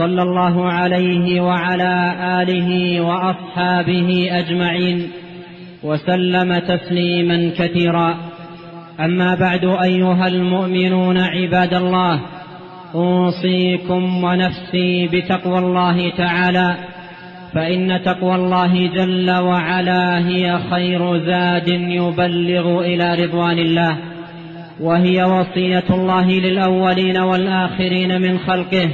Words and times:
صلى 0.00 0.22
الله 0.22 0.72
عليه 0.72 1.40
وعلى 1.40 2.14
آله 2.42 3.00
وأصحابه 3.00 4.28
أجمعين 4.30 5.10
وسلم 5.82 6.58
تسليما 6.58 7.50
كثيرا. 7.58 8.16
أما 9.00 9.34
بعد 9.34 9.64
أيها 9.64 10.26
المؤمنون 10.26 11.18
عباد 11.18 11.74
الله 11.74 12.20
أوصيكم 12.94 14.24
ونفسي 14.24 15.06
بتقوى 15.12 15.58
الله 15.58 16.10
تعالى 16.16 16.76
فإن 17.54 18.02
تقوى 18.04 18.34
الله 18.34 18.86
جل 18.86 19.30
وعلا 19.30 20.28
هي 20.28 20.58
خير 20.70 21.18
زاد 21.18 21.68
يبلغ 21.68 22.80
إلى 22.80 23.24
رضوان 23.24 23.58
الله 23.58 23.96
وهي 24.80 25.24
وصية 25.24 25.88
الله 25.90 26.26
للأولين 26.30 27.18
والآخرين 27.18 28.20
من 28.22 28.38
خلقه 28.38 28.88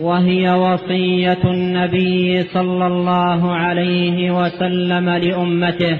وهي 0.00 0.50
وصية 0.50 1.44
النبي 1.44 2.42
صلى 2.42 2.86
الله 2.86 3.52
عليه 3.52 4.30
وسلم 4.30 5.10
لأمته 5.10 5.98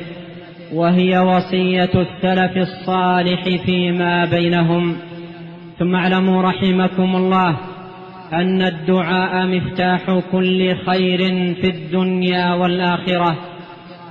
وهي 0.74 1.18
وصية 1.18 1.90
السلف 1.94 2.56
الصالح 2.56 3.42
فيما 3.66 4.24
بينهم. 4.24 4.96
ثم 5.78 5.94
اعلموا 5.94 6.42
رحمكم 6.42 7.16
الله 7.16 7.56
أن 8.32 8.62
الدعاء 8.62 9.46
مفتاح 9.46 10.20
كل 10.32 10.76
خير 10.76 11.18
في 11.54 11.70
الدنيا 11.70 12.54
والآخرة 12.54 13.36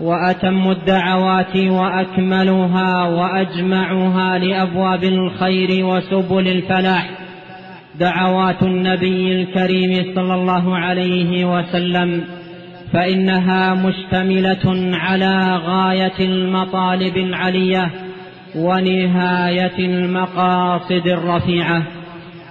وأتم 0.01 0.71
الدعوات 0.71 1.57
وأكملها 1.57 3.07
وأجمعها 3.07 4.37
لأبواب 4.37 5.03
الخير 5.03 5.85
وسبل 5.85 6.47
الفلاح. 6.47 7.20
دعوات 7.99 8.63
النبي 8.63 9.41
الكريم 9.41 10.15
صلى 10.15 10.33
الله 10.33 10.77
عليه 10.77 11.45
وسلم 11.45 12.23
فإنها 12.93 13.73
مشتملة 13.73 14.95
على 14.97 15.59
غاية 15.65 16.19
المطالب 16.19 17.17
العلية 17.17 17.91
ونهاية 18.55 19.79
المقاصد 19.79 21.07
الرفيعة. 21.07 21.83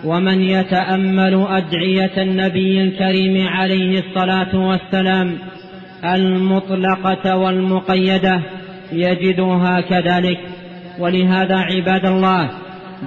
ومن 0.04 0.42
يتأمل 0.42 1.46
أدعية 1.48 2.22
النبي 2.22 2.80
الكريم 2.80 3.48
عليه 3.48 3.98
الصلاة 3.98 4.56
والسلام 4.56 5.38
المطلقة 6.04 7.36
والمقيدة 7.36 8.40
يجدها 8.92 9.80
كذلك. 9.80 10.38
ولهذا 10.98 11.56
عباد 11.56 12.06
الله 12.06 12.50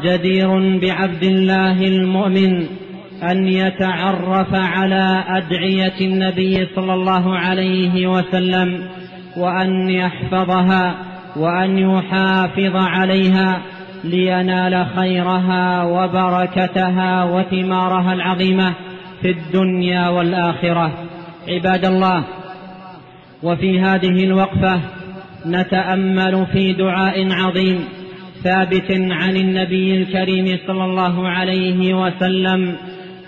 جدير 0.02 0.80
بعبد 0.80 1.24
الله 1.24 1.88
المؤمن 1.88 2.66
أن 3.32 3.48
يتعرف 3.48 4.54
على 4.54 5.24
أدعية 5.28 5.94
النبي 6.02 6.68
صلى 6.76 6.94
الله 6.94 7.38
عليه 7.38 8.08
وسلم 8.08 8.88
وأن 9.38 9.90
يحفظها 9.90 10.96
وأن 11.36 11.78
يحافظ 11.78 12.76
عليها 12.76 13.62
لينال 14.04 14.86
خيرها 14.96 15.84
وبركتها 15.84 17.24
وثمارها 17.24 18.14
العظيمة 18.14 18.74
في 19.22 19.30
الدنيا 19.30 20.10
والآخرة. 20.10 20.92
عباد 21.50 21.86
الله 21.86 22.24
وفي 23.44 23.80
هذه 23.80 24.24
الوقفة 24.24 24.80
نتأمل 25.46 26.46
في 26.54 26.74
دعاء 26.74 27.32
عظيم 27.32 27.86
ثابت 28.44 28.92
عن 28.92 29.36
النبي 29.36 29.98
الكريم 29.98 30.60
صلى 30.68 30.86
الله 30.86 31.28
عليه 31.28 31.94
وسلم 31.94 32.76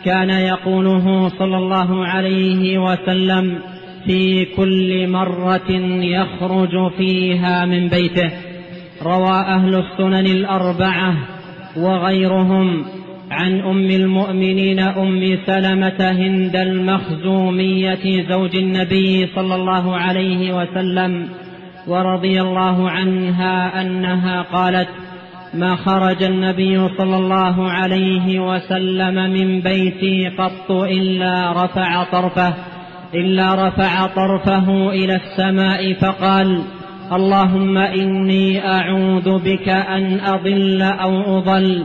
كان 0.05 0.29
يقوله 0.29 1.29
صلى 1.29 1.57
الله 1.57 2.05
عليه 2.05 2.77
وسلم 2.77 3.59
في 4.05 4.45
كل 4.45 5.07
مرة 5.07 5.71
يخرج 6.01 6.91
فيها 6.97 7.65
من 7.65 7.87
بيته. 7.87 8.31
روى 9.03 9.39
أهل 9.39 9.75
السنن 9.75 10.25
الأربعة 10.25 11.15
وغيرهم 11.77 12.85
عن 13.31 13.59
أم 13.59 13.89
المؤمنين 13.89 14.79
أم 14.79 15.37
سلمة 15.45 16.11
هند 16.11 16.55
المخزومية 16.55 18.29
زوج 18.29 18.55
النبي 18.55 19.27
صلى 19.35 19.55
الله 19.55 19.97
عليه 19.97 20.53
وسلم 20.57 21.27
ورضي 21.87 22.41
الله 22.41 22.89
عنها 22.89 23.81
أنها 23.81 24.41
قالت 24.41 24.87
ما 25.53 25.75
خرج 25.75 26.23
النبي 26.23 26.89
صلى 26.97 27.17
الله 27.17 27.71
عليه 27.71 28.39
وسلم 28.39 29.15
من 29.15 29.61
بيتي 29.61 30.29
قط 30.37 30.71
إلا 30.71 31.51
رفع 31.63 32.03
طرفه 32.03 32.53
إلا 33.13 33.67
رفع 33.67 34.07
طرفه 34.07 34.89
إلى 34.89 35.15
السماء 35.15 35.93
فقال 35.93 36.61
اللهم 37.11 37.77
إني 37.77 38.67
أعوذ 38.67 39.43
بك 39.43 39.69
أن 39.69 40.19
أضل 40.19 40.81
أو 40.81 41.37
أضل 41.37 41.83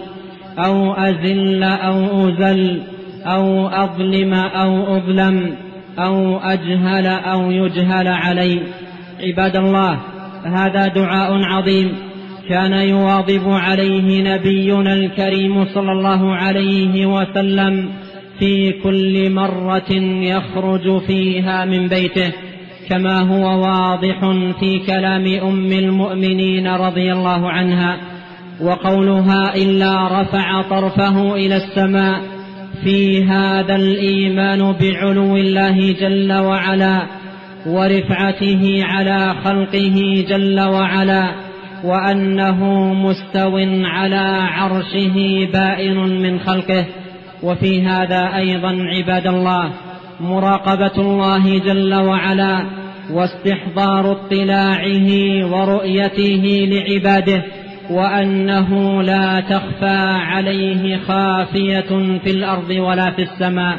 أو 0.59 0.93
أزل 0.93 1.63
أو 1.63 2.29
أزل 2.29 2.83
أو 3.27 3.69
أظلم 3.69 4.35
أو 4.35 4.97
أظلم 4.97 5.57
أو 5.99 6.39
أجهل 6.39 7.07
أو 7.07 7.51
يجهل 7.51 8.09
علي. 8.09 8.63
عباد 9.21 9.57
الله 9.57 9.99
هذا 10.45 10.87
دعاء 10.87 11.45
عظيم. 11.45 12.10
كان 12.49 12.73
يواظب 12.73 13.49
عليه 13.49 14.35
نبينا 14.35 14.93
الكريم 14.93 15.65
صلى 15.65 15.93
الله 15.93 16.35
عليه 16.35 17.07
وسلم 17.07 17.89
في 18.39 18.73
كل 18.73 19.31
مرة 19.31 19.93
يخرج 20.23 21.03
فيها 21.07 21.65
من 21.65 21.89
بيته 21.89 22.33
كما 22.89 23.21
هو 23.21 23.63
واضح 23.63 24.19
في 24.61 24.79
كلام 24.87 25.27
أم 25.27 25.73
المؤمنين 25.73 26.69
رضي 26.69 27.13
الله 27.13 27.51
عنها 27.51 27.97
وقولها 28.63 29.55
إلا 29.57 30.21
رفع 30.21 30.63
طرفه 30.63 31.35
إلى 31.35 31.57
السماء 31.57 32.21
في 32.85 33.25
هذا 33.25 33.77
الإيمان 33.77 34.75
بعلو 34.81 35.37
الله 35.37 35.93
جل 35.93 36.33
وعلا 36.33 37.07
ورفعته 37.67 38.81
على 38.85 39.35
خلقه 39.45 40.25
جل 40.29 40.61
وعلا 40.61 41.50
وأنه 41.85 42.95
مستو 42.95 43.59
على 43.85 44.49
عرشه 44.53 45.49
بائن 45.53 45.97
من 45.97 46.41
خلقه. 46.41 46.85
وفي 47.43 47.83
هذا 47.83 48.37
أيضا 48.37 48.77
عباد 48.83 49.27
الله 49.27 49.73
مراقبة 50.21 50.97
الله 50.99 51.59
جل 51.59 51.95
وعلا 51.95 52.65
واستحضار 53.13 54.13
اطلاعه 54.13 55.09
ورؤيته 55.53 56.69
لعباده 56.69 57.43
وأنه 57.91 59.03
لا 59.03 59.41
تخفى 59.41 59.99
عليه 60.31 60.99
خافية 61.09 62.19
في 62.25 62.31
الأرض 62.31 62.71
ولا 62.71 63.11
في 63.11 63.23
السماء. 63.23 63.79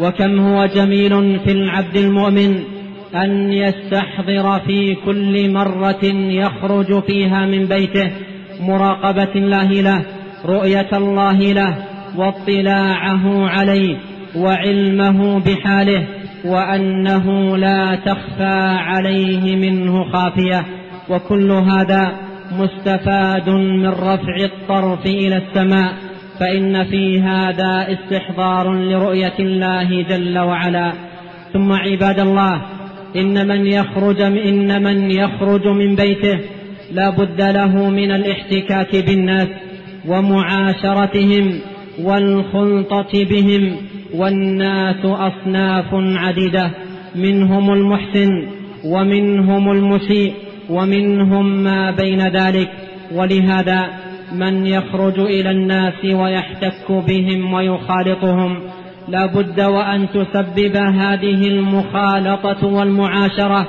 وكم 0.00 0.38
هو 0.38 0.66
جميل 0.66 1.40
في 1.40 1.52
العبد 1.52 1.96
المؤمن 1.96 2.79
أن 3.14 3.52
يستحضر 3.52 4.60
في 4.66 4.94
كل 4.94 5.52
مرة 5.52 6.04
يخرج 6.14 7.02
فيها 7.02 7.46
من 7.46 7.66
بيته 7.66 8.10
مراقبة 8.60 9.34
الله 9.36 9.72
له 9.72 10.04
رؤية 10.44 10.88
الله 10.92 11.38
له 11.52 11.76
واطلاعه 12.16 13.48
عليه 13.48 13.96
وعلمه 14.36 15.40
بحاله 15.40 16.06
وأنه 16.44 17.56
لا 17.56 17.94
تخفى 17.94 18.76
عليه 18.78 19.56
منه 19.56 20.12
خافية. 20.12 20.64
وكل 21.08 21.50
هذا 21.50 22.12
مستفاد 22.52 23.48
من 23.50 23.88
رفع 23.88 24.36
الطرف 24.40 25.06
إلى 25.06 25.36
السماء 25.36 25.92
فإن 26.40 26.84
في 26.84 27.20
هذا 27.20 27.86
استحضار 27.92 28.72
لرؤية 28.74 29.38
الله 29.40 30.02
جل 30.02 30.38
وعلا. 30.38 30.92
ثم 31.52 31.72
عباد 31.72 32.20
الله 32.20 32.62
إن 33.16 33.48
من 33.48 33.66
يخرج 33.66 34.20
إن 34.20 34.82
من 34.82 35.10
يخرج 35.10 35.66
من 35.66 35.94
بيته 35.94 36.38
لا 36.92 37.10
بد 37.10 37.40
له 37.40 37.90
من 37.90 38.10
الاحتكاك 38.10 38.96
بالناس 38.96 39.48
ومعاشرتهم 40.08 41.60
والخلطة 42.02 43.24
بهم 43.24 43.76
والناس 44.14 45.04
أصناف 45.04 45.86
عديدة 45.94 46.70
منهم 47.14 47.72
المحسن 47.72 48.46
ومنهم 48.84 49.70
المسيء 49.70 50.32
ومنهم 50.70 51.62
ما 51.62 51.90
بين 51.90 52.20
ذلك 52.20 52.70
ولهذا 53.14 53.90
من 54.32 54.66
يخرج 54.66 55.20
إلى 55.20 55.50
الناس 55.50 56.04
ويحتك 56.04 56.92
بهم 56.92 57.52
ويخالطهم 57.52 58.56
لا 59.10 59.26
بد 59.26 59.60
وأن 59.60 60.08
تسبب 60.08 60.76
هذه 60.76 61.48
المخالطة 61.48 62.66
والمعاشرة 62.66 63.68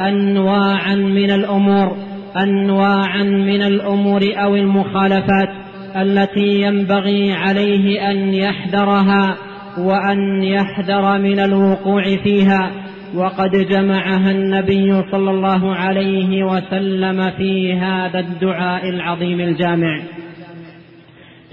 أنواعا 0.00 0.94
من 0.94 1.30
الأمور 1.30 1.96
أنواعا 2.36 3.22
من 3.22 3.62
الأمور 3.62 4.20
أو 4.36 4.56
المخالفات 4.56 5.48
التي 5.96 6.62
ينبغي 6.62 7.32
عليه 7.32 8.10
أن 8.10 8.34
يحذرها 8.34 9.36
وأن 9.78 10.42
يحذر 10.42 11.18
من 11.18 11.40
الوقوع 11.40 12.02
فيها. 12.02 12.70
وقد 13.14 13.50
جمعها 13.50 14.30
النبي 14.30 15.02
صلى 15.10 15.30
الله 15.30 15.74
عليه 15.74 16.44
وسلم 16.44 17.30
في 17.30 17.72
هذا 17.72 18.18
الدعاء 18.18 18.88
العظيم 18.88 19.40
الجامع. 19.40 20.00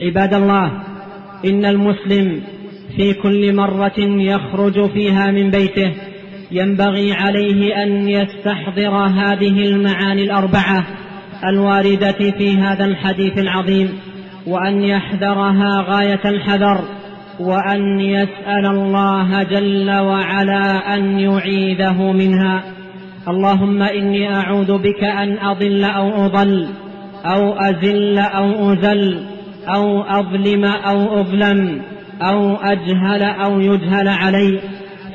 عباد 0.01 0.33
الله 0.33 0.71
إن 1.45 1.65
المسلم 1.65 2.41
في 2.99 3.13
كل 3.13 3.55
مرة 3.55 3.99
يخرج 3.99 4.91
فيها 4.91 5.31
من 5.31 5.49
بيته 5.49 5.93
ينبغي 6.51 7.13
عليه 7.13 7.83
أن 7.83 8.09
يستحضر 8.09 8.95
هذه 8.95 9.65
المعاني 9.65 10.23
الأربعة 10.23 10.87
الواردة 11.43 12.31
في 12.37 12.57
هذا 12.57 12.85
الحديث 12.85 13.37
العظيم 13.37 13.89
وأن 14.47 14.83
يحذرها 14.83 15.85
غاية 15.87 16.21
الحذر 16.25 16.81
وأن 17.39 17.99
يسأل 17.99 18.65
الله 18.65 19.43
جل 19.43 19.91
وعلا 19.91 20.95
أن 20.95 21.19
يعيذه 21.19 22.11
منها. 22.11 22.63
اللهم 23.27 23.81
إني 23.81 24.35
أعوذ 24.35 24.77
بك 24.77 25.03
أن 25.03 25.37
أضل 25.37 25.83
أو 25.83 26.25
أضل 26.25 26.67
أو 27.25 27.53
أزل 27.53 28.17
أو 28.17 28.73
أزل 28.73 29.19
أو 29.75 30.01
أظلم 30.01 30.65
أو 30.65 31.21
أظلم. 31.21 31.81
أو 32.21 32.55
أجهل 32.55 33.23
أو 33.23 33.59
يجهل 33.59 34.07
علي. 34.07 34.59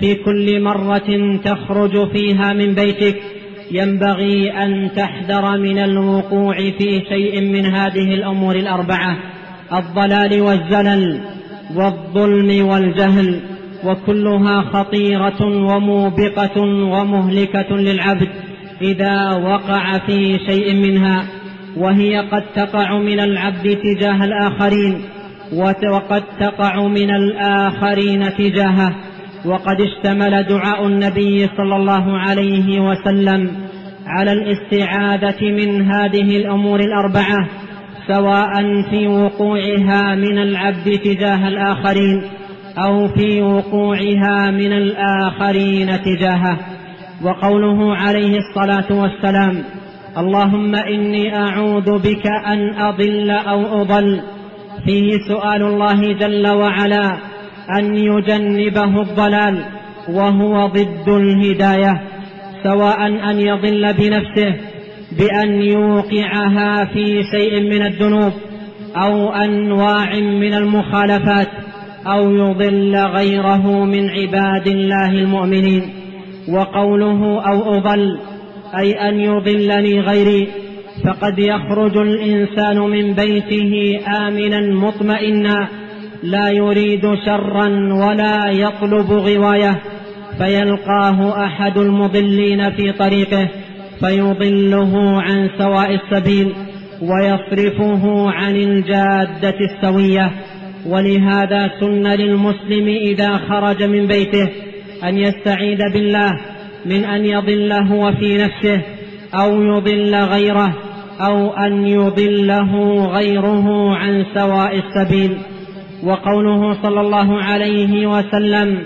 في 0.00 0.14
كل 0.14 0.62
مرة 0.62 1.38
تخرج 1.44 2.10
فيها 2.12 2.52
من 2.52 2.74
بيتك. 2.74 3.22
ينبغي 3.72 4.50
أن 4.50 4.90
تحذر 4.96 5.58
من 5.58 5.78
الوقوع 5.78 6.56
في 6.56 7.02
شيء 7.08 7.40
من 7.40 7.66
هذه 7.66 8.14
الأمور 8.14 8.56
الأربعة. 8.56 9.16
الضلال 9.72 10.40
والزلل 10.40 11.20
والظلم 11.76 12.66
والجهل. 12.66 13.40
وكلها 13.84 14.62
خطيرة 14.62 15.42
وموبقة 15.42 16.60
ومهلكة 16.62 17.76
للعبد 17.76 18.28
إذا 18.82 19.30
وقع 19.30 19.98
في 19.98 20.38
شيء 20.48 20.74
منها. 20.74 21.24
وهي 21.76 22.18
قد 22.18 22.42
تقع 22.54 22.98
من 22.98 23.20
العبد 23.20 23.76
تجاه 23.76 24.24
الآخرين. 24.24 25.00
وقد 25.92 26.22
تقع 26.40 26.86
من 26.86 27.10
الآخرين 27.10 28.24
تجاهه 28.38 28.94
وقد 29.46 29.76
اشتمل 29.80 30.42
دعاء 30.42 30.86
النبي 30.86 31.48
صلى 31.56 31.76
الله 31.76 32.18
عليه 32.18 32.80
وسلم 32.80 33.50
على 34.06 34.32
الاستعاذة 34.32 35.42
من 35.42 35.92
هذه 35.92 36.36
الأمور 36.36 36.80
الأربعة 36.80 37.48
سواء 38.08 38.82
في 38.90 39.06
وقوعها 39.06 40.14
من 40.14 40.38
العبد 40.38 40.98
تجاه 41.04 41.48
الآخرين 41.48 42.22
أو 42.78 43.08
في 43.08 43.42
وقوعها 43.42 44.50
من 44.50 44.72
الآخرين 44.72 46.02
تجاهه. 46.02 46.58
وقوله 47.22 47.96
عليه 47.96 48.38
الصلاة 48.38 49.00
والسلام 49.00 49.64
اللهم 50.18 50.74
إني 50.74 51.36
أعوذ 51.36 51.98
بك 51.98 52.26
أن 52.46 52.74
أضل 52.74 53.30
أو 53.30 53.82
أضل 53.82 54.20
فيه 54.86 55.10
سؤال 55.28 55.62
الله 55.62 56.12
جل 56.12 56.48
وعلا 56.48 57.16
أن 57.78 57.96
يجنبه 57.96 59.02
الضلال 59.02 59.64
وهو 60.08 60.66
ضد 60.66 61.08
الهداية 61.08 62.02
سواء 62.62 63.06
أن 63.06 63.40
يضل 63.40 63.92
بنفسه 63.92 64.54
بأن 65.18 65.62
يوقعها 65.62 66.84
في 66.84 67.22
شيء 67.32 67.60
من 67.60 67.86
الذنوب 67.86 68.32
أو 68.96 69.32
أنواع 69.32 70.14
من 70.20 70.54
المخالفات 70.54 71.48
أو 72.06 72.30
يضل 72.30 72.96
غيره 72.96 73.84
من 73.84 74.10
عباد 74.10 74.66
الله 74.66 75.10
المؤمنين. 75.10 75.82
وقوله 76.48 77.42
أو 77.48 77.78
أضل 77.78 78.18
أي 78.78 78.92
أن 78.92 79.20
يضلني 79.20 80.00
غيري 80.00 80.48
فقد 81.04 81.38
يخرج 81.38 81.96
الإنسان 81.96 82.78
من 82.78 83.14
بيته 83.14 84.00
آمنا 84.26 84.60
مطمئنا 84.60 85.68
لا 86.22 86.50
يريد 86.50 87.02
شرا 87.26 87.68
ولا 87.94 88.50
يطلب 88.50 89.12
غواية 89.12 89.80
فيلقاه 90.38 91.44
أحد 91.44 91.78
المضلين 91.78 92.70
في 92.70 92.92
طريقه 92.92 93.48
فيضله 94.00 95.22
عن 95.22 95.50
سواء 95.58 95.94
السبيل 95.94 96.52
ويصرفه 97.02 98.30
عن 98.30 98.56
الجادة 98.56 99.54
السوية. 99.60 100.30
ولهذا 100.86 101.70
سن 101.80 102.06
للمسلم 102.06 102.88
إذا 102.88 103.36
خرج 103.36 103.82
من 103.82 104.06
بيته 104.06 104.48
أن 105.04 105.18
يستعيذ 105.18 105.78
بالله 105.92 106.30
من 106.86 107.04
أن 107.04 107.24
يضل 107.24 107.72
هو 107.72 108.12
في 108.12 108.36
نفسه 108.36 108.82
أو 109.34 109.62
يضل 109.62 110.14
غيره. 110.14 110.93
أو 111.20 111.52
أن 111.52 111.86
يضله 111.86 113.04
غيره 113.06 113.94
عن 113.94 114.24
سواء 114.34 114.78
السبيل. 114.78 115.36
وقوله 116.04 116.82
صلى 116.82 117.00
الله 117.00 117.42
عليه 117.42 118.06
وسلم 118.06 118.78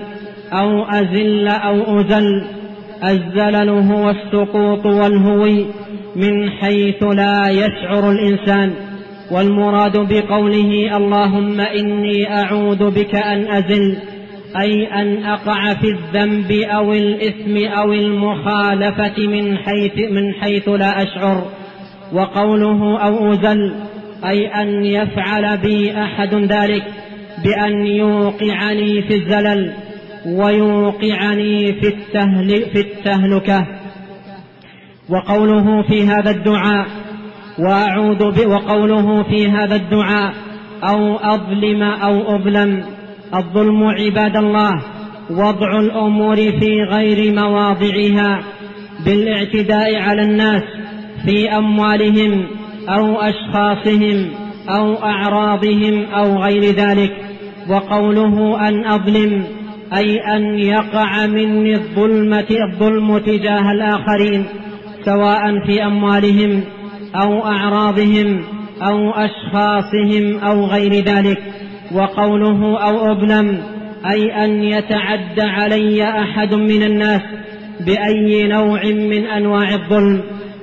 أو 0.53 0.85
أزل 0.85 1.49
أو 1.49 2.01
أزل 2.01 2.45
الزلل 3.05 3.69
هو 3.69 4.11
السقوط 4.11 4.87
والهوي 4.87 5.67
من 6.17 6.51
حيث 6.51 7.03
لا 7.03 7.51
يشعر 7.51 8.11
الإنسان. 8.11 8.73
والمراد 9.31 9.97
بقوله 9.97 10.97
اللهم 10.97 11.61
إني 11.61 12.37
أعوذ 12.37 12.91
بك 12.91 13.15
أن 13.15 13.51
أزل 13.51 13.97
أي 14.61 14.87
أن 14.87 15.25
أقع 15.25 15.75
في 15.75 15.89
الذنب 15.89 16.53
أو 16.53 16.93
الإثم 16.93 17.67
أو 17.67 17.93
المخالفة 17.93 19.27
من 19.27 19.59
حيث, 19.59 19.93
من 20.11 20.35
حيث 20.41 20.69
لا 20.69 21.03
أشعر. 21.03 21.47
وقوله 22.13 22.99
أو 22.99 23.33
أزل 23.33 23.75
أي 24.25 24.47
أن 24.47 24.85
يفعل 24.85 25.57
بي 25.57 26.03
أحد 26.03 26.35
ذلك 26.35 26.83
بأن 27.45 27.87
يوقعني 27.87 29.03
في 29.03 29.15
الزلل 29.15 29.73
ويوقعني 30.27 31.73
في, 31.73 31.89
التهل 31.89 32.49
في 32.73 32.81
التهلكة. 32.81 33.67
وقوله 35.09 35.83
في 35.83 36.07
هذا 36.07 36.31
الدعاء 36.31 36.87
وأعوذ 37.59 38.31
ب 38.31 38.47
وقوله 38.47 39.23
في 39.23 39.49
هذا 39.49 39.77
الدعاء 39.77 40.35
أو 40.85 41.17
أظلم 41.17 41.83
أو 41.83 42.37
أظلم 42.37 42.85
الظلم 43.35 43.83
عباد 43.85 44.37
الله 44.37 44.83
وضع 45.31 45.79
الأمور 45.81 46.37
في 46.37 46.83
غير 46.91 47.35
مواضعها 47.35 48.43
بالإعتداء 49.05 49.97
على 49.97 50.23
الناس 50.23 50.63
في 51.27 51.57
أموالهم 51.57 52.47
أو 52.89 53.21
أشخاصهم 53.21 54.31
أو 54.69 54.95
أعراضهم 54.95 56.05
أو 56.05 56.43
غير 56.43 56.63
ذلك. 56.63 57.13
وقوله 57.71 58.69
أن 58.69 58.85
أظلم 58.85 59.45
أي 59.97 60.37
أن 60.37 60.59
يقع 60.59 61.27
مني 61.27 61.75
الظلمة 61.75 62.47
الظلم 62.51 63.19
تجاه 63.19 63.73
الآخرين 63.73 64.45
سواء 65.05 65.67
في 65.67 65.85
أموالهم 65.87 66.63
أو 67.15 67.47
أعراضهم 67.47 68.41
أو 68.83 69.11
أشخاصهم 69.11 70.39
أو 70.39 70.65
غير 70.65 70.93
ذلك. 71.05 71.39
وقوله 71.95 72.79
أو 72.79 73.13
أظلم 73.13 73.59
أي 74.11 74.45
أن 74.45 74.63
يتعد 74.63 75.41
علي 75.41 76.05
أحد 76.05 76.55
من 76.55 76.83
الناس 76.83 77.23
بأي 77.87 78.49
نوع 78.49 78.85
من 78.85 79.27
أنواع 79.27 79.75
الظلم. 79.75 80.23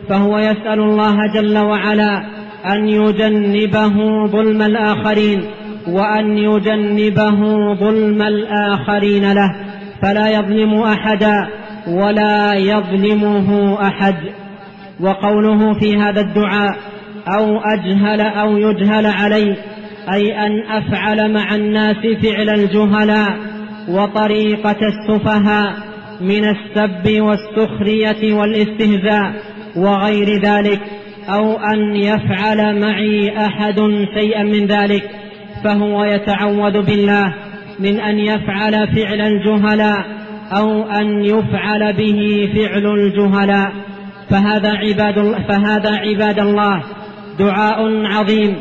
فهو 0.09 0.37
يسأل 0.37 0.79
الله 0.79 1.17
جل 1.33 1.57
وعلا 1.57 2.23
أن 2.65 2.89
يجنبه 2.89 4.25
ظلم 4.27 4.61
الآخرين 4.61 5.41
وأن 5.87 6.37
يجنبه 6.37 7.39
ظلم 7.73 8.21
الآخرين 8.21 9.33
له 9.33 9.55
فلا 10.01 10.29
يظلم 10.29 10.73
أحدا 10.73 11.47
ولا 11.87 12.53
يظلمه 12.53 13.77
أحد. 13.87 14.15
وقوله 14.99 15.79
في 15.79 15.97
هذا 15.97 16.21
الدعاء 16.21 16.77
أو 17.37 17.59
أجهل 17.59 18.21
أو 18.21 18.57
يجهل 18.57 19.05
علي 19.05 19.57
أي 20.13 20.45
أن 20.45 20.63
أفعل 20.71 21.33
مع 21.33 21.55
الناس 21.55 21.97
فعل 22.23 22.49
الجهلاء 22.49 23.37
وطريقة 23.89 24.77
السفهاء 24.81 25.73
من 26.21 26.49
السب 26.49 27.21
والسخرية 27.21 28.33
والاستهزاء. 28.33 29.33
وغير 29.75 30.41
ذلك 30.41 30.79
أو 31.29 31.51
أن 31.51 31.95
يفعل 31.95 32.79
معي 32.79 33.37
أحد 33.45 33.79
شيئا 34.19 34.43
من 34.43 34.65
ذلك 34.65 35.09
فهو 35.63 36.03
يتعوذ 36.03 36.81
بالله 36.81 37.33
من 37.79 37.99
أن 37.99 38.19
يفعل 38.19 38.95
فعل 38.95 39.21
الجهلاء 39.21 40.05
أو 40.57 40.83
أن 40.83 41.25
يفعل 41.25 41.93
به 41.93 42.49
فعل 42.55 42.85
الجهلاء. 42.85 43.71
فهذا 44.29 44.71
عباد 44.71 45.35
فهذا 45.49 45.95
عباد 45.95 46.39
الله 46.39 46.83
دعاء 47.39 48.05
عظيم 48.05 48.55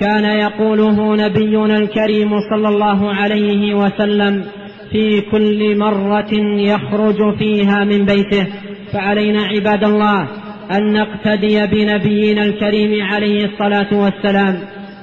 كان 0.00 0.24
يقوله 0.24 1.16
نبينا 1.16 1.76
الكريم 1.78 2.30
صلى 2.50 2.68
الله 2.68 3.14
عليه 3.14 3.74
وسلم 3.74 4.44
في 4.92 5.20
كل 5.20 5.78
مرة 5.78 6.32
يخرج 6.58 7.38
فيها 7.38 7.84
من 7.84 8.04
بيته. 8.04 8.46
فعلينا 8.92 9.42
عباد 9.42 9.84
الله 9.84 10.28
أن 10.76 10.92
نقتدي 10.92 11.66
بنبينا 11.66 12.42
الكريم 12.42 13.06
عليه 13.06 13.44
الصلاة 13.44 13.88
والسلام 13.92 14.58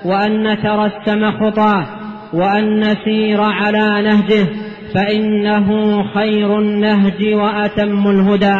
وأن 0.05 0.47
نترسم 0.47 1.31
خطاه 1.31 1.87
وأن 2.33 2.79
نسير 2.79 3.41
على 3.41 4.01
نهجه 4.01 4.47
فإنه 4.95 6.03
خير 6.13 6.59
النهج 6.59 7.33
وأتم 7.33 8.07
الهدى. 8.07 8.57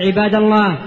عباد 0.00 0.34
الله 0.34 0.78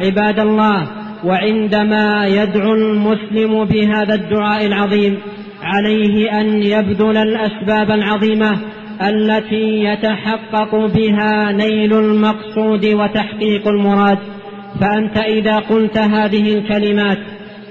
عباد 0.00 0.40
الله 0.40 0.88
وعندما 1.24 2.26
يدعو 2.26 2.74
المسلم 2.74 3.64
بهذا 3.64 4.14
الدعاء 4.14 4.66
العظيم 4.66 5.18
عليه 5.62 6.40
أن 6.40 6.62
يبذل 6.62 7.16
الأسباب 7.16 7.90
العظيمة 7.90 8.58
التي 9.02 9.84
يتحقق 9.84 10.74
بها 10.74 11.52
نيل 11.52 11.98
المقصود 11.98 12.86
وتحقيق 12.86 13.68
المراد. 13.68 14.18
فأنت 14.80 15.18
إذا 15.18 15.56
قلت 15.56 15.98
هذه 15.98 16.54
الكلمات 16.54 17.18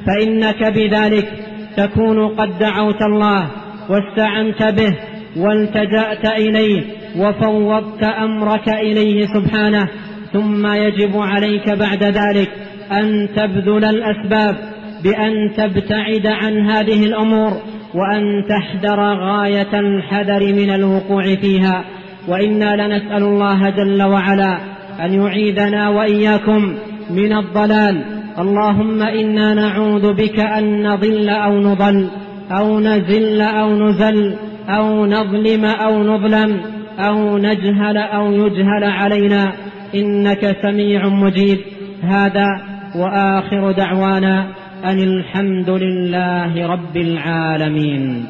فإنك 0.07 0.63
بذلك 0.63 1.31
تكون 1.77 2.27
قد 2.27 2.60
دعوت 2.60 3.01
الله 3.01 3.48
واستعنت 3.89 4.63
به 4.63 4.98
والتجأت 5.38 6.25
إليه 6.25 6.83
وفوضت 7.17 8.03
أمرك 8.03 8.69
إليه 8.69 9.25
سبحانه 9.25 9.88
ثم 10.33 10.67
يجب 10.67 11.17
عليك 11.17 11.69
بعد 11.69 12.03
ذلك 12.03 12.50
أن 12.91 13.29
تبذل 13.36 13.86
الأسباب 13.86 14.55
بأن 15.03 15.53
تبتعد 15.57 16.27
عن 16.27 16.69
هذه 16.69 17.03
الأمور 17.03 17.51
وأن 17.93 18.24
تحذر 18.50 19.00
غاية 19.00 19.79
الحذر 19.79 20.53
من 20.53 20.69
الوقوع 20.69 21.24
فيها. 21.36 21.83
وإنا 22.27 22.75
لنسأل 22.75 23.24
الله 23.24 23.69
جل 23.69 24.03
وعلا 24.03 24.57
أن 25.05 25.13
يعيذنا 25.13 25.89
وإياكم 25.89 26.75
من 27.15 27.34
الضلال. 27.34 28.03
اللهم 28.39 29.01
إنا 29.01 29.53
نعوذ 29.53 30.13
بك 30.13 30.39
أن 30.39 30.88
نضل 30.88 31.29
أو 31.29 31.60
نضل 31.60 32.08
أو 32.51 32.79
نزل 32.79 33.41
أو 33.41 33.89
نزل 33.89 34.36
أو 34.70 35.05
نظلم 35.05 35.65
أو 35.65 36.03
نظلم 36.03 36.62
أو 37.00 37.38
نجهل 37.38 37.98
أو 37.98 38.32
يجهل 38.32 38.84
علينا. 38.84 39.53
إنك 39.96 40.58
سميع 40.62 41.08
مجيب. 41.08 41.60
هذا 42.03 42.48
وآخر 42.96 43.72
دعوانا 43.72 44.48
أن 44.86 45.00
الحمد 45.00 45.70
لله 45.70 46.67
رب 46.67 46.98
العالمين. 46.98 48.25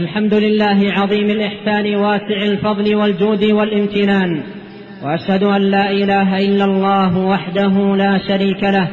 الحمد 0.00 0.34
لله 0.34 0.78
عظيم 0.92 1.30
الإحسان 1.30 1.96
واسع 1.96 2.38
الفضل 2.42 2.94
والجود 2.94 3.44
والامتنان. 3.44 4.42
وأشهد 5.04 5.42
أن 5.42 5.62
لا 5.62 5.90
إله 5.90 6.38
إلا 6.38 6.64
الله 6.64 7.18
وحده 7.18 7.96
لا 7.96 8.18
شريك 8.28 8.62
له. 8.64 8.88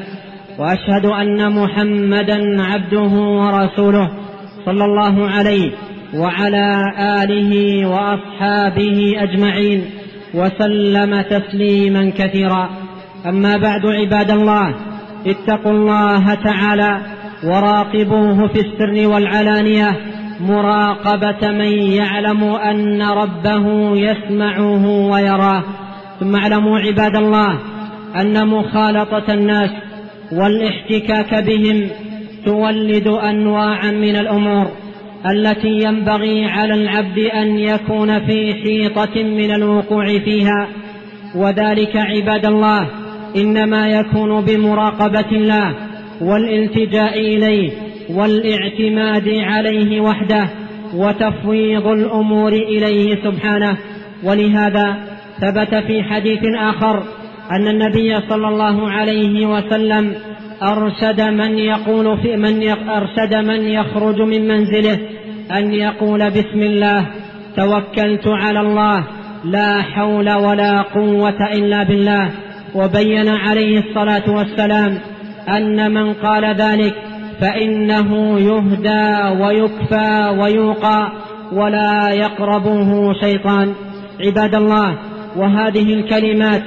وأشهد 0.60 1.06
أن 1.06 1.56
محمدا 1.56 2.64
عبده 2.64 3.14
ورسوله 3.40 4.10
صلى 4.66 4.86
الله 4.86 5.30
عليه 5.30 5.72
وعلى 6.16 6.84
آله 7.24 7.52
وأصحابه 7.88 9.16
أجمعين 9.18 9.82
وسلم 10.34 11.22
تسليما 11.22 12.12
كثيرا. 12.18 12.70
أما 13.26 13.58
بعد 13.58 13.86
عباد 13.86 14.32
الله 14.32 14.76
اتقوا 15.28 15.72
الله 15.72 16.34
تعالى 16.34 17.02
وراقبوه 17.44 18.48
في 18.48 18.60
السر 18.60 19.08
والعلانية. 19.08 20.17
مراقبة 20.40 21.52
من 21.52 21.92
يعلم 21.92 22.44
أن 22.44 23.02
ربه 23.02 23.96
يسمعه 23.98 24.86
ويراه. 25.12 25.64
ثم 26.20 26.36
اعلموا 26.36 26.80
عباد 26.80 27.16
الله 27.16 27.60
أن 28.16 28.48
مخالطة 28.48 29.34
الناس 29.34 29.70
والاحتكاك 30.32 31.44
بهم 31.44 31.90
تولد 32.46 33.08
أنواعا 33.08 33.92
من 33.92 34.16
الأمور 34.16 34.68
التي 35.32 35.80
ينبغي 35.84 36.46
على 36.46 36.74
العبد 36.74 37.20
أن 37.20 37.60
يكون 37.60 38.26
في 38.26 38.54
حيطة 38.54 39.24
من 39.24 39.52
الوقوع 39.52 40.06
فيها. 40.06 40.68
وذلك 41.36 41.96
عباد 41.96 42.46
الله 42.46 42.88
إنما 43.36 43.88
يكون 43.88 44.42
بمراقبة 44.42 45.32
الله 45.32 45.76
والالتجاء 46.22 47.20
إليه 47.20 47.87
والاعتماد 48.10 49.30
عليه 49.30 50.02
وحده 50.02 50.50
وتفويض 50.96 51.88
الأمور 51.88 52.54
إليه 52.54 53.16
سبحانه. 53.24 53.78
ولهذا 54.24 54.98
ثبت 55.42 55.76
في 55.76 56.04
حديث 56.04 56.40
آخر 56.60 57.04
أن 57.52 57.68
النبي 57.68 58.16
صلى 58.30 58.48
الله 58.48 58.90
عليه 58.90 59.46
وسلم 59.46 60.16
أرشد 60.64 61.22
من 61.22 61.58
يقول 61.58 62.22
في 62.22 62.38
من 62.38 62.68
أرشد 62.90 63.36
من 63.36 63.62
يخرج 63.62 64.22
من 64.22 64.48
منزله 64.48 65.00
أن 65.52 65.74
يقول 65.74 66.30
بسم 66.30 66.62
الله 66.62 67.06
توكلت 67.58 68.28
على 68.28 68.60
الله 68.60 69.08
لا 69.46 69.82
حول 69.82 70.34
ولا 70.34 70.82
قوة 70.82 71.52
إلا 71.54 71.84
بالله. 71.84 72.32
وبين 72.76 73.30
عليه 73.30 73.80
الصلاة 73.80 74.30
والسلام 74.30 75.00
أن 75.50 75.94
من 75.94 76.14
قال 76.14 76.56
ذلك 76.56 76.94
فإنه 77.42 78.40
يهدى 78.40 79.42
ويكفى 79.44 80.38
ويوقى 80.40 81.12
ولا 81.54 82.10
يقربه 82.10 83.14
شيطان. 83.14 83.74
عباد 84.26 84.56
الله 84.56 84.98
وهذه 85.38 85.94
الكلمات 85.94 86.64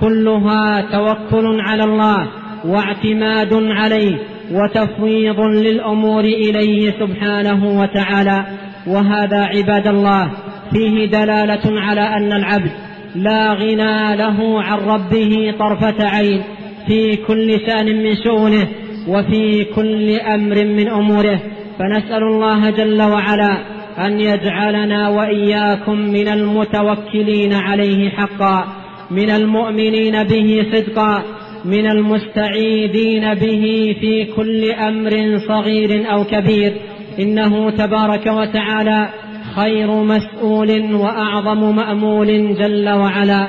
كلها 0.00 0.80
توكل 0.80 1.60
على 1.60 1.84
الله 1.84 2.28
واعتماد 2.64 3.54
عليه 3.54 4.18
وتفويض 4.52 5.40
للأمور 5.40 6.24
إليه 6.24 6.90
سبحانه 7.00 7.80
وتعالى. 7.80 8.46
وهذا 8.86 9.38
عباد 9.44 9.86
الله 9.86 10.30
فيه 10.72 11.06
دلالة 11.06 11.80
على 11.80 12.00
أن 12.00 12.32
العبد 12.32 12.70
لا 13.14 13.52
غنى 13.52 14.16
له 14.16 14.62
عن 14.62 14.78
ربه 14.78 15.54
طرفة 15.58 16.08
عين 16.08 16.42
في 16.86 17.16
كل 17.16 17.60
شأن 17.66 17.86
من 17.86 18.14
شؤونه 18.24 18.68
وفي 19.08 19.64
كل 19.64 20.10
أمر 20.10 20.64
من 20.64 20.88
أموره 20.88 21.40
فنسأل 21.78 22.22
الله 22.22 22.70
جل 22.70 23.02
وعلا 23.02 23.58
أن 23.98 24.20
يجعلنا 24.20 25.08
وإياكم 25.08 25.98
من 25.98 26.28
المتوكلين 26.28 27.52
عليه 27.52 28.10
حقا 28.10 28.66
من 29.10 29.30
المؤمنين 29.30 30.22
به 30.22 30.66
صدقا 30.72 31.22
من 31.64 31.86
المستعيذين 31.86 33.34
به 33.34 33.96
في 34.00 34.24
كل 34.36 34.70
أمر 34.70 35.38
صغير 35.48 36.12
أو 36.12 36.24
كبير. 36.24 36.72
إنه 37.18 37.70
تبارك 37.70 38.26
وتعالى 38.26 39.08
خير 39.56 39.90
مسؤول 39.90 40.94
وأعظم 40.94 41.76
مأمول 41.76 42.54
جل 42.54 42.88
وعلا. 42.88 43.48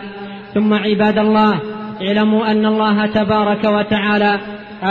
ثم 0.53 0.73
عباد 0.73 1.17
الله 1.17 1.59
اعلموا 2.01 2.51
أن 2.51 2.65
الله 2.65 3.05
تبارك 3.05 3.63
وتعالى 3.65 4.39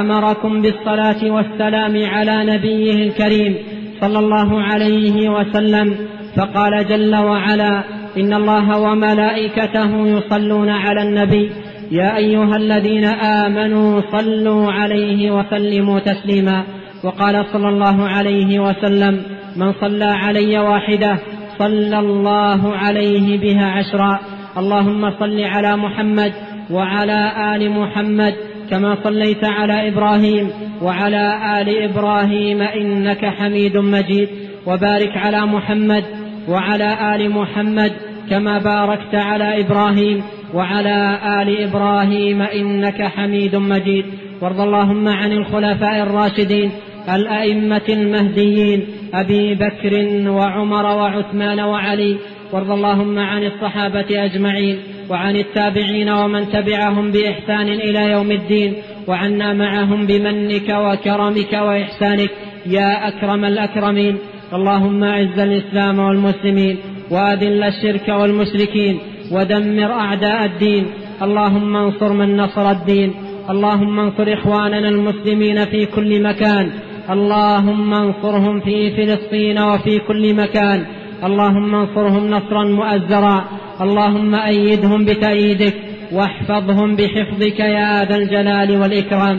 أمركم 0.00 0.62
بالصلاة 0.62 1.30
والسلام 1.30 2.06
على 2.06 2.44
نبيه 2.44 2.92
الكريم 2.92 3.56
صلى 4.00 4.18
الله 4.18 4.62
عليه 4.62 5.30
وسلم 5.30 5.96
فقال 6.36 6.86
جل 6.88 7.16
وعلا 7.16 7.84
إن 8.16 8.32
الله 8.32 8.80
وملائكته 8.80 10.06
يصلون 10.06 10.68
على 10.68 11.02
النبي. 11.02 11.50
يا 11.90 12.16
أيها 12.16 12.56
الذين 12.56 13.04
آمنوا 13.04 14.00
صلوا 14.12 14.72
عليه 14.72 15.30
وسلموا 15.30 15.98
تسليما. 15.98 16.64
وقال 17.04 17.46
صلى 17.52 17.68
الله 17.68 18.08
عليه 18.08 18.60
وسلم 18.60 19.22
من 19.56 19.72
صلى 19.72 20.04
علي 20.04 20.58
واحدة 20.58 21.18
صلى 21.58 21.98
الله 21.98 22.76
عليه 22.76 23.38
بها 23.38 23.66
عشرا. 23.66 24.20
اللهم 24.58 25.10
صل 25.10 25.40
على 25.40 25.76
محمد 25.76 26.32
وعلى 26.70 27.32
آل 27.54 27.70
محمد 27.70 28.34
كما 28.72 28.96
صليت 29.04 29.44
على 29.44 29.88
إبراهيم 29.88 30.50
وعلى 30.82 31.24
آل 31.60 31.68
إبراهيم 31.82 32.62
إنك 32.62 33.24
حميد 33.24 33.76
مجيد. 33.76 34.28
وبارك 34.66 35.16
على 35.16 35.46
محمد 35.46 36.04
وعلى 36.48 37.14
آل 37.14 37.30
محمد 37.30 37.92
كما 38.30 38.58
باركت 38.58 39.14
على 39.14 39.60
إبراهيم 39.60 40.22
وعلى 40.54 41.18
آل 41.42 41.48
إبراهيم 41.68 42.42
إنك 42.42 43.02
حميد 43.02 43.56
مجيد. 43.56 44.04
وارض 44.40 44.60
اللهم 44.60 45.08
عن 45.08 45.32
الخلفاء 45.32 46.02
الراشدين 46.02 46.70
الأئمة 47.14 47.86
المهديين 47.88 48.86
أبي 49.14 49.54
بكر 49.54 49.92
وعمر 50.30 50.84
وعثمان 50.84 51.60
وعلي 51.60 52.16
وارض 52.52 52.70
اللهم 52.70 53.18
عن 53.18 53.42
الصحابة 53.44 54.24
أجمعين 54.24 54.78
وعن 55.10 55.36
التابعين 55.36 56.10
ومن 56.10 56.48
تبعهم 56.48 57.10
بإحسان 57.10 57.68
إلى 57.68 58.10
يوم 58.10 58.30
الدين 58.30 58.74
وعنا 59.08 59.52
معهم 59.52 60.06
بمنك 60.06 60.68
وكرمك 60.68 61.52
وإحسانك 61.52 62.30
يا 62.66 63.08
أكرم 63.08 63.44
الأكرمين. 63.44 64.18
اللهم 64.52 65.04
أعز 65.04 65.38
الإسلام 65.38 65.98
والمسلمين 65.98 66.76
وأذل 67.10 67.62
الشرك 67.62 68.08
والمشركين 68.08 68.98
ودمر 69.32 69.92
أعداء 69.92 70.44
الدين. 70.44 70.86
اللهم 71.22 71.76
انصر 71.76 72.12
من 72.12 72.36
نصر 72.36 72.70
الدين. 72.70 73.12
اللهم 73.50 74.00
انصر 74.00 74.32
إخواننا 74.32 74.88
المسلمين 74.88 75.64
في 75.64 75.86
كل 75.86 76.22
مكان. 76.22 76.70
اللهم 77.10 77.94
انصرهم 77.94 78.60
في 78.60 78.90
فلسطين 78.90 79.58
وفي 79.58 79.98
كل 79.98 80.34
مكان. 80.34 80.84
اللهم 81.24 81.74
انصرهم 81.74 82.30
نصرا 82.30 82.64
مؤزرا. 82.64 83.44
اللهم 83.80 84.34
أيدهم 84.34 85.04
بتأييدك 85.04 85.74
واحفظهم 86.12 86.96
بحفظك 86.96 87.60
يا 87.60 88.04
ذا 88.04 88.16
الجلال 88.16 88.76
والإكرام. 88.80 89.38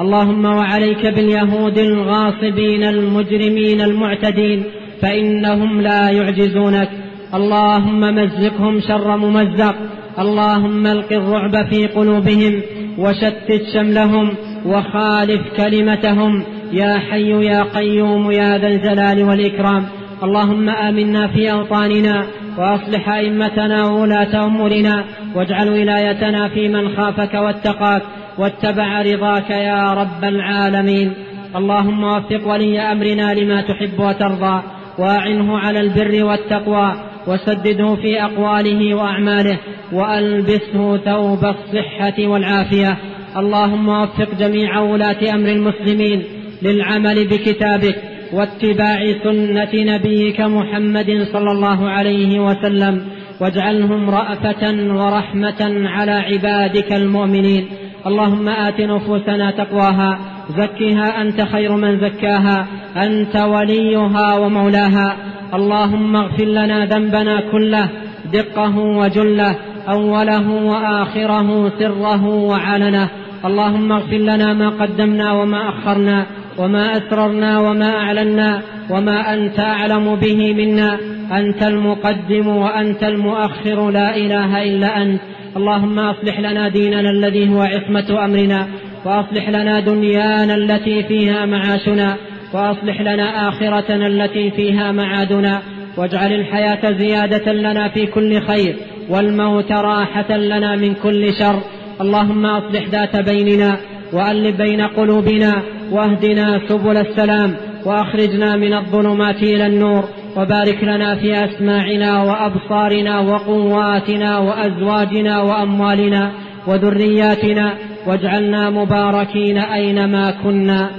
اللهم 0.00 0.44
وعليك 0.44 1.06
باليهود 1.06 1.78
الغاصبين 1.78 2.82
المجرمين 2.84 3.80
المعتدين 3.80 4.62
فإنهم 5.02 5.80
لا 5.80 6.10
يعجزونك. 6.10 6.88
اللهم 7.34 8.00
مزقهم 8.00 8.80
شر 8.80 9.16
ممزق. 9.16 9.74
اللهم 10.18 10.86
ألق 10.86 11.12
الرعب 11.12 11.66
في 11.70 11.86
قلوبهم 11.86 12.62
وشتت 12.98 13.62
شملهم 13.74 14.34
وخالف 14.66 15.42
كلمتهم. 15.56 16.42
يا 16.72 16.98
حي 16.98 17.30
يا 17.46 17.62
قيوم 17.62 18.30
يا 18.30 18.58
ذا 18.58 18.68
الجلال 18.68 19.22
والإكرام. 19.22 19.86
اللهم 20.22 20.68
آمنا 20.68 21.28
في 21.28 21.52
أوطاننا 21.52 22.26
وأصلح 22.58 23.08
أئمتنا 23.08 23.86
وولاة 23.86 24.44
أمورنا 24.44 25.04
واجعل 25.34 25.68
ولايتنا 25.68 26.48
في 26.48 26.68
من 26.68 26.96
خافك 26.96 27.34
واتقاك 27.34 28.02
واتبع 28.38 29.02
رضاك 29.02 29.50
يا 29.50 29.94
رب 29.94 30.24
العالمين. 30.24 31.12
اللهم 31.56 32.04
وفق 32.04 32.48
ولي 32.48 32.80
أمرنا 32.80 33.34
لما 33.34 33.60
تحب 33.60 34.00
وترضى 34.00 34.62
وأعنه 34.98 35.58
على 35.58 35.80
البر 35.80 36.24
والتقوى 36.24 36.92
وسدده 37.26 37.94
في 37.94 38.22
أقواله 38.22 38.94
وأعماله 38.94 39.58
وألبسه 39.92 40.96
ثوب 40.96 41.44
الصحة 41.44 42.26
والعافية. 42.26 42.96
اللهم 43.36 43.88
وفق 43.88 44.28
جميع 44.38 44.80
ولاة 44.80 45.34
أمر 45.34 45.48
المسلمين 45.48 46.22
للعمل 46.62 47.28
بكتابك 47.28 48.15
واتباع 48.32 49.00
سنة 49.24 49.72
نبيك 49.74 50.40
محمد 50.40 51.26
صلى 51.32 51.50
الله 51.52 51.90
عليه 51.90 52.40
وسلم 52.40 53.04
واجعلهم 53.40 54.10
رافه 54.10 54.62
ورحمة 55.00 55.88
على 55.94 56.12
عبادك 56.12 56.92
المؤمنين. 56.92 57.64
اللهم 58.06 58.48
آت 58.48 58.80
نفوسنا 58.80 59.50
تقواها 59.50 60.18
زكها 60.58 61.22
أنت 61.22 61.42
خير 61.42 61.76
من 61.76 62.00
زكاها 62.00 62.66
أنت 62.96 63.36
وليها 63.36 64.34
ومولاها. 64.34 65.16
اللهم 65.54 66.16
اغفر 66.16 66.44
لنا 66.44 66.86
ذنبنا 66.86 67.40
كله 67.52 67.88
دقه 68.32 68.78
وجله 68.78 69.56
أوله 69.88 70.50
وآخره 70.50 71.72
سره 71.78 72.26
وعلنه. 72.26 73.08
اللهم 73.44 73.92
اغفر 73.92 74.16
لنا 74.16 74.52
ما 74.54 74.68
قدمنا 74.68 75.32
وما 75.32 75.68
أخرنا. 75.68 76.26
وما 76.58 76.96
أسررنا 76.96 77.60
وما 77.60 77.96
أعلنا 77.96 78.62
وما 78.90 79.34
أنت 79.34 79.60
أعلم 79.60 80.14
به 80.14 80.54
منا. 80.54 80.98
أنت 81.32 81.62
المقدم 81.62 82.46
وأنت 82.46 83.02
المؤخر 83.02 83.90
لا 83.90 84.16
إله 84.16 84.62
إلا 84.62 85.02
أنت. 85.02 85.20
اللهم 85.56 85.98
أصلح 85.98 86.40
لنا 86.40 86.68
ديننا 86.68 87.10
الذي 87.10 87.48
هو 87.48 87.62
عصمة 87.62 88.24
أمرنا 88.24 88.66
وأصلح 89.04 89.48
لنا 89.48 89.80
دنيانا 89.80 90.54
التي 90.54 91.02
فيها 91.02 91.46
معاشنا 91.46 92.16
وأصلح 92.54 93.00
لنا 93.00 93.48
آخرتنا 93.48 94.06
التي 94.06 94.50
فيها 94.50 94.92
معادنا. 94.92 95.62
واجعل 95.96 96.32
الحياة 96.32 96.92
زيادة 96.92 97.52
لنا 97.52 97.88
في 97.88 98.06
كل 98.06 98.40
خير 98.40 98.76
والموت 99.08 99.72
راحة 99.72 100.36
لنا 100.36 100.76
من 100.76 100.94
كل 100.94 101.34
شر. 101.34 101.60
اللهم 102.00 102.46
أصلح 102.46 102.88
ذات 102.88 103.16
بيننا 103.16 103.76
وألف 104.12 104.56
بين 104.56 104.80
قلوبنا 104.80 105.62
واهدنا 105.90 106.60
سبل 106.68 106.96
السلام 106.96 107.56
وأخرجنا 107.84 108.56
من 108.56 108.74
الظلمات 108.74 109.42
إلى 109.42 109.66
النور 109.66 110.04
وبارك 110.36 110.84
لنا 110.84 111.16
في 111.16 111.44
أسماعنا 111.44 112.22
وأبصارنا 112.22 113.20
وقواتنا 113.20 114.38
وأزواجنا 114.38 115.42
وأموالنا 115.42 116.32
وذرياتنا 116.66 117.74
واجعلنا 118.06 118.70
مباركين 118.70 119.58
أينما 119.58 120.30
كنا. 120.30 120.90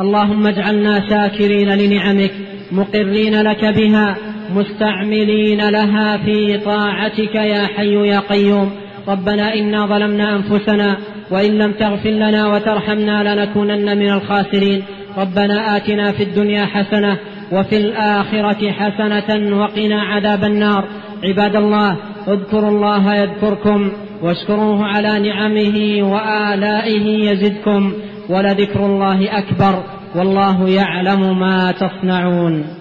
اللهم 0.00 0.46
اجعلنا 0.46 1.08
شاكرين 1.08 1.68
لنعمك 1.68 2.32
مقرين 2.72 3.42
لك 3.42 3.64
بها 3.64 4.16
مستعملين 4.54 5.68
لها 5.68 6.16
في 6.16 6.58
طاعتك 6.58 7.34
يا 7.34 7.66
حي 7.66 7.94
يا 8.08 8.20
قيوم. 8.20 8.70
ربنا 9.08 9.54
إنا 9.54 9.86
ظلمنا 9.86 10.36
أنفسنا 10.36 10.96
وإن 11.30 11.58
لم 11.58 11.72
تغفر 11.72 12.10
لنا 12.10 12.48
وترحمنا 12.48 13.34
لنكونن 13.34 13.98
من 13.98 14.10
الخاسرين. 14.10 14.82
ربنا 15.18 15.76
آتنا 15.76 16.12
في 16.12 16.22
الدنيا 16.22 16.66
حسنة 16.66 17.16
وفي 17.52 17.76
الآخرة 17.76 18.70
حسنة 18.70 19.58
وقنا 19.58 20.02
عذاب 20.02 20.44
النار. 20.44 20.84
عباد 21.24 21.56
الله 21.56 21.96
اذكروا 22.28 22.70
الله 22.70 23.14
يذكركم 23.14 23.92
واشكروه 24.22 24.84
على 24.84 25.28
نعمه 25.28 25.76
وآلائه 26.12 27.30
يزدكم 27.30 27.92
ولذكر 28.28 28.86
الله 28.86 29.38
أكبر. 29.38 29.82
والله 30.16 30.68
يعلم 30.68 31.40
ما 31.40 31.72
تصنعون. 31.72 32.79